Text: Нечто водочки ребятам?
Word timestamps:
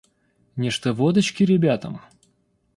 Нечто 0.55 0.93
водочки 0.93 1.43
ребятам? 1.43 2.01